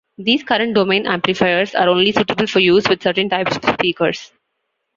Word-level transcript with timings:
These 0.17 0.41
current 0.45 0.73
domain 0.73 1.05
amplifiers 1.05 1.75
are 1.75 1.87
only 1.87 2.11
suitable 2.11 2.47
for 2.47 2.57
use 2.57 2.89
with 2.89 3.03
certain 3.03 3.29
types 3.29 3.55
of 3.55 3.63
speakers. 3.63 4.31